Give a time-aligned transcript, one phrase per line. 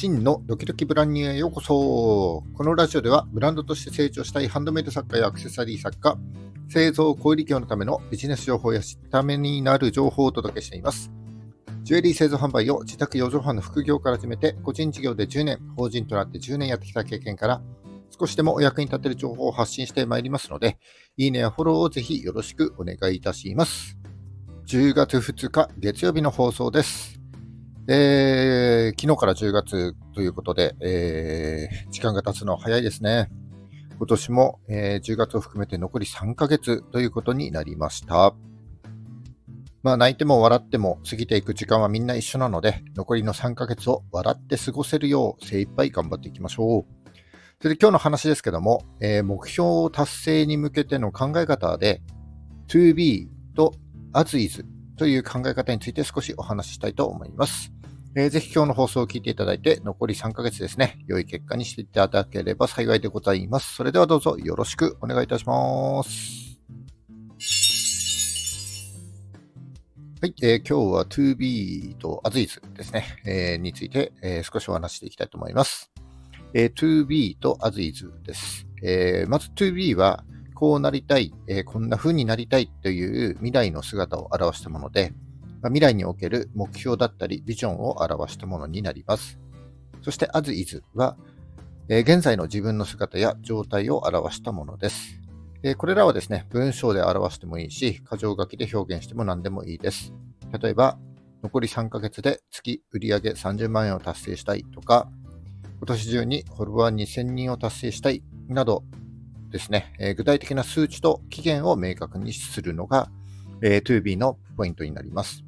[0.00, 2.44] 真のドキドキブランニューへようこそ。
[2.56, 6.16] このラジオではブランドとして成長したいハンドメイド作家やアクセサリー作家
[6.68, 11.10] 製造小売業のためのビジネス情報や知っためになる情報をお届けしています。
[11.82, 17.60] ジュエリー製造販売を自宅4畳半の副業から始めて個人事業で10年法人となって10年やってきた経験から
[18.16, 20.78] 少しでもお役に立てる情報を発信してまいりますので
[21.16, 23.98] いいねやフォローをぜひよろしくお願いいたします。
[24.68, 27.17] 10月2日月曜日の放送です。
[27.90, 33.30] えー、昨日から10月ということで、えー、時間が経つの早いですね。
[33.96, 38.34] 今年も、えー、10月を含めて残り3ヶ月ということになりました。
[39.82, 47.10] まあ泣いても笑っても過ぎていく時間はみんな一緒なので、残りの3ヶ月を笑って過ごせるよう精一杯頑張っていきましょう。
[47.62, 52.02] それで今日の話ですけども、えー、目標達成に向けての考え方で、
[52.68, 53.72] to be と
[54.12, 54.66] as is
[54.98, 57.72] という考え方について少しお話ししたいと思います。
[58.16, 63.76] えー、ぜひ今日の放送を聞いていただいて、残り3ヶ月ですね、良い結果にしていただければ幸いでございます。
[63.76, 66.58] それではどうぞよろしくお願いいたします。
[70.20, 75.92] はい、えー、今日は 2B と as is ですね、えー、について、えー、少しお話していきたいと思います。
[76.54, 78.66] えー、2B と as is です。
[78.82, 80.24] えー、まず 2B は、
[80.58, 85.12] こうなりたい、えー、こんな風になりたいという未来の姿を表したもので、
[85.62, 89.38] まあ、未来における目標だったりビジョンを表したものになります。
[90.02, 91.16] そして as is は、
[91.88, 95.20] えー、現在の自分の姿や状態を表したものです。
[95.62, 100.12] えー、これらはですね、文章で表してもいいし、箇条書きで表現しても何でもいいです。
[100.60, 100.98] 例えば、
[101.44, 105.08] 残り3ヶ月で月売上30万円を達成したいとか、
[105.78, 108.82] 今年中にフォロワー2000人を達成したいなど
[109.50, 113.10] ですね、えー、具体的な数値と期限を明確にするのが、
[113.62, 115.44] えー、2B のポイントになります。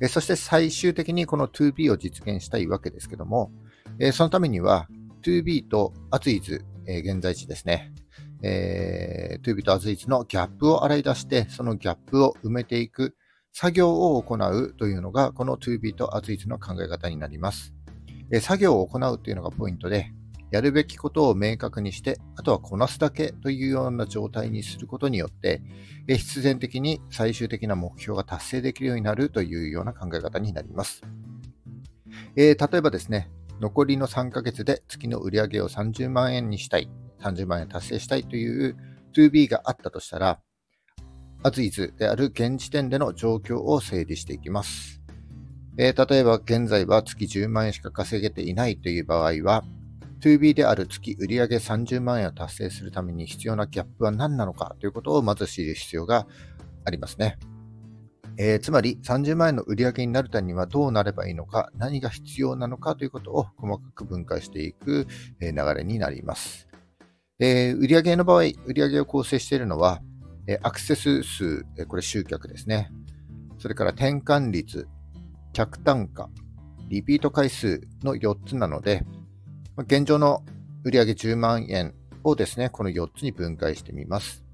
[0.00, 3.52] えー、そして最終的にこの 2B を実現したいわけですけども、
[3.98, 4.88] えー、そのためには
[5.22, 7.92] 2B と AsIs、え、現在地ですね、
[8.42, 13.16] えー、2B と AsIs のギャップを洗い出して、そのギャップを埋めていく
[13.52, 17.74] 作業を行うというのが、この 2B と AsIs の考え方になります。
[18.32, 20.12] え、作業を行うというのがポイントで、
[20.50, 25.62] やるべきことを明確にして、あとはこなすだけというような状態にすることによって、
[26.08, 31.02] 必然的に最終的な目標が達成できるようになるというような考え方になります。
[32.36, 33.30] えー、例えばですね、
[33.60, 36.90] 残りの3ヶ月で月の売り上げを30万円にしたい、
[37.20, 38.76] 30万円達成したいという
[39.14, 40.40] 2B があったとしたら、
[41.42, 45.00] as is である現時点での状況を整理していきます。
[45.78, 49.64] えー、例えば現在は月10万円しか稼げていないという場合は、
[50.20, 56.26] 2B である月売上30万円を達成するために必要なギャップは何なのかということをまず知る必要が
[56.84, 57.38] ありますね。
[58.38, 65.06] えー、つまり30万円の売上になるためにはどうなればいいのか、何が必要なのかということを細かく分解していく
[65.40, 66.68] 流れになります。
[67.38, 70.00] えー、売上の場合、売上を構成しているのは、
[70.46, 72.90] えアクセス数、これ集客ですね。
[73.58, 74.88] それから転換率、
[75.52, 76.30] 客単価、
[76.88, 79.04] リピート回数の4つなので、
[79.80, 80.42] ま現状の
[80.84, 84.44] 売上10万円をですね、この4つに分解してみます。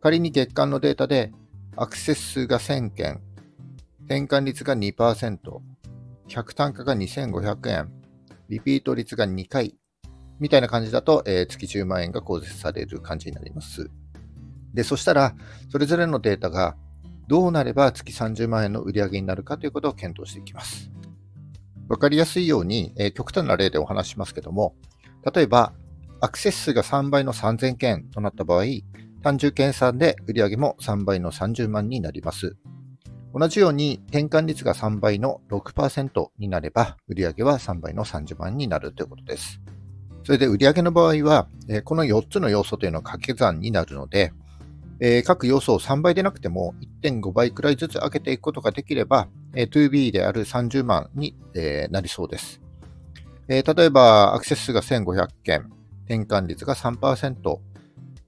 [0.00, 1.32] 仮に月間のデータで
[1.76, 3.20] アクセス数が1000件、
[4.06, 5.38] 転換率が2%、
[6.28, 7.92] 客単価が2500円、
[8.48, 9.76] リピート率が2回、
[10.40, 13.90] みたいな感じだと、えー、月10万円が構成される感じになります。
[14.72, 15.34] で、そしたら、
[15.70, 16.74] それぞれのデータが
[17.26, 20.90] どうなれば月30万円の売り上げになるかということを検討していきます。
[21.88, 24.74] わかりやすいように、えー、極端な例でお話しますけども、
[25.34, 25.72] 例えば、
[26.20, 28.64] アクセス数が3倍の3000件となった場合、
[29.22, 32.56] 単純計算で売上も3倍の30万になります。
[33.34, 39.60] 同じように転換率が3倍の6%になれば、売上は3倍の30万になるということです。
[40.24, 41.48] それで売上の場合は、
[41.84, 44.32] この4つの要素というのは掛け算になるので、
[45.00, 52.60] えー、各要素を3倍でなくても1.5倍くらいずつ上げていくことができれば、えー、2B である30万に、えー、なりそうです、
[53.48, 53.74] えー。
[53.76, 55.70] 例えば、アクセス数が1500件、
[56.06, 57.58] 転換率が3%、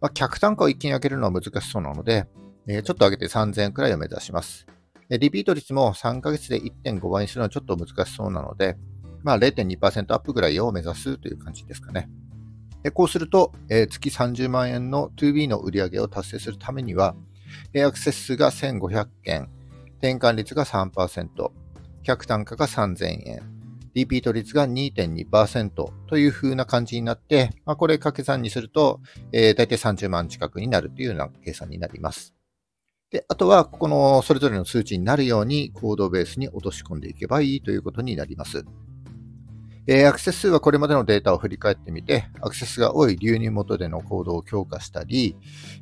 [0.00, 2.26] まあ、客単価を一気に上げるのは難しそうなので、
[2.66, 4.66] えー、ちょっと上げて3000円くらいを目指します。
[5.08, 8.76] リピート率も3ヶ月で1.5倍にするのはちょっと難しそうなので、
[9.24, 12.08] まあ0.2%アップぐらいを目指すという感じですかね。
[12.82, 17.14] でこうすると、えー、月30万円の 2B の売り上げを達成するためには、
[17.76, 19.48] アクセス数が1500件、
[19.98, 21.50] 転換率が3%、
[22.02, 23.60] 客単価が3000円、
[23.94, 25.70] リピート率が2.2%
[26.06, 29.00] という風な感じになって、まあ、これ掛け算にすると、
[29.32, 32.34] えー、大体30万近くになるというような計算になります。
[33.10, 38.64] で、あとは、ここのそれぞれの数値になるように、コードベースに落とし込んでいけばいいということになります。
[39.86, 45.36] えー、アクセス数はこれまでのデータを振り返ってみて、アクセスが多い流入元での行動を強化したり、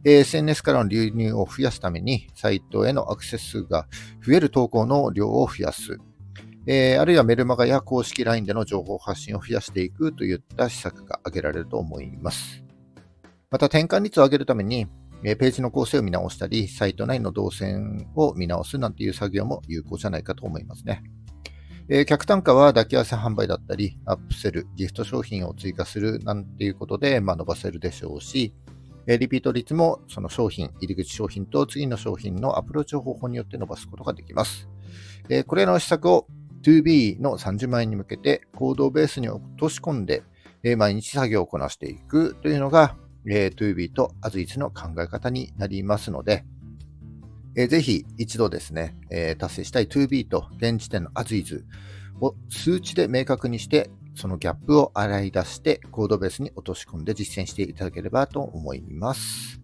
[0.05, 3.87] えー、SNS からの流入を増やすために、サイトへのアクセス数が
[4.25, 5.99] 増える投稿の量を増やす。
[6.67, 12.62] えー、あるいはメルマガや公式 LINE での情報発信を増やしていくといった施策が挙げられると思います。
[13.50, 14.87] また転換率を上げるために、
[15.25, 21.03] えページの構成を見直したり、サイト内の動線を見直すなんていう作業も有効じゃないかと思いますね。
[21.90, 28.55] えー、客単価は抱き合わせ販売だったり、アップセル、ギフト商品を追加するなんていうことで、まあ、伸ばせるでしょうし、
[29.06, 34.69] えー、リピート率もその商品、入り口商品と次の商品のアプローチ方法によって伸ばすことができます。
[35.31, 36.26] えー、これらの施策を
[36.62, 40.23] 2B の30万円に向けて行動ベースに落とし込んで、
[40.62, 42.96] え毎日作業をこなしていくというのが、
[43.26, 46.44] え 2B と As の考え方になりますので、
[47.58, 51.64] えー、ぜひ一度ですね、えー、達成したい 2B と現時点の As is
[52.20, 59.60] を数値で明確にして、そのギャップを洗い出してコードベースに落とし込んで実践していただければと思います。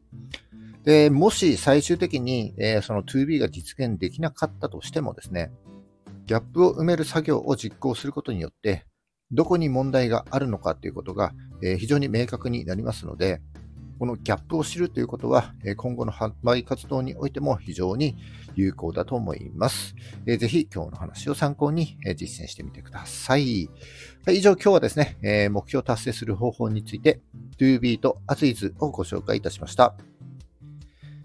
[0.83, 5.53] で、もし最終的に、えー、その 2B が実現できなかったとしてもですね、
[6.27, 8.87] ギャップを埋める作業を実行することによって、
[9.31, 11.33] どこに問題があるのかということが、
[11.63, 13.41] えー、非常に明確になりますので、
[13.99, 18.17] このギャップを知るということは、今後の販売活動においても非常に
[18.55, 19.95] 有効だと思います。
[20.27, 23.69] ぜひ今日の話を参考に実践してみてください。
[24.29, 27.21] 以上、今日はですね、目標達成する方法について
[27.59, 29.95] 2B と As をご紹介いたしました。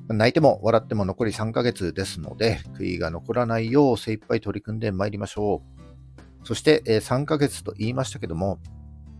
[0.07, 5.61] 泣いても笑っても残り3ヶ月ですので、悔いが残らないよう精一杯取り組んでまいりましょ
[6.43, 6.47] う。
[6.47, 8.59] そして3ヶ月と言いましたけども、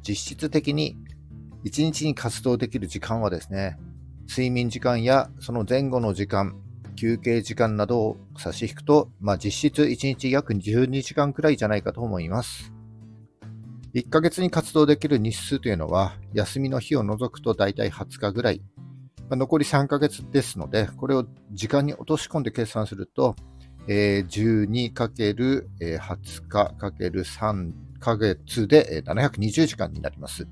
[0.01, 0.97] 実質的に
[1.65, 3.77] 1日に活動できる時間はですね、
[4.29, 6.55] 睡眠時間やその前後の時間、
[6.95, 12.71] 休憩時間などを差し引くと、まあ、実質1日約12時間くらいじゃないかと思います。
[13.95, 18.61] 1ヶ月に活動できる日数というのは、休みの日を除くと大体20日ぐらい。
[19.29, 23.35] まあ、残り3ヶ月ですので、これを時間に落とし込んで計算すると、
[23.87, 25.63] えー、12×20
[26.47, 30.47] 日 ×3 ヶ月で720時間になります。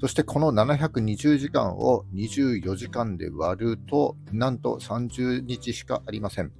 [0.00, 6.52] そしてこの720時間を24時間で割ると、なんと30日しかありません。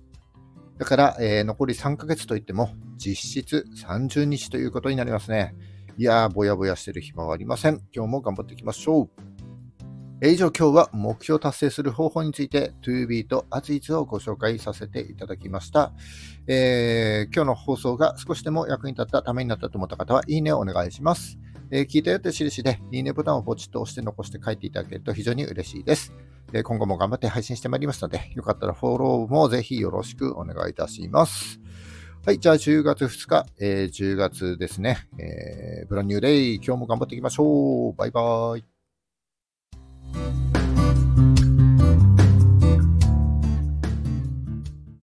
[0.78, 5.54] だから、えー、残り3ヶ月といっても、実質30日ということになりますね。
[5.98, 7.82] いやー、ぼやぼやしてる暇はありません。
[7.94, 9.10] 今日も頑張っていきましょう。
[10.22, 15.92] え以上、今日は目標達成する方法について 2B と As をご紹介させていただきました、
[16.46, 21.38] えー、今日の放送が少しでも役に立ったためになったと思った方は、いいねをお願いします。
[21.70, 26.12] えー、聞いたよって印で、いいねボタンをポチッと押して残して書いていただけると非常に嬉しいです。
[26.52, 31.60] えー、今後も頑張って配信してまいりますので、よかったらフォローもぜひよろしくお願いいたします。
[32.24, 37.92] はい、じゃあ10月2日、えー、10月ですね、えー、ブランニューデイ、今日も頑張っていきましょう。
[37.94, 38.64] バイバーイ。